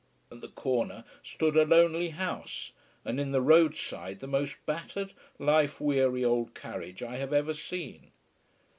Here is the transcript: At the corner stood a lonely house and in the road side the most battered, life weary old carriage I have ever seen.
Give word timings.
At 0.31 0.41
the 0.41 0.47
corner 0.47 1.03
stood 1.21 1.55
a 1.55 1.63
lonely 1.63 2.09
house 2.09 2.71
and 3.05 3.19
in 3.19 3.31
the 3.33 3.39
road 3.39 3.75
side 3.75 4.19
the 4.19 4.25
most 4.25 4.55
battered, 4.65 5.13
life 5.37 5.79
weary 5.79 6.25
old 6.25 6.55
carriage 6.55 7.03
I 7.03 7.17
have 7.17 7.33
ever 7.33 7.53
seen. 7.53 8.11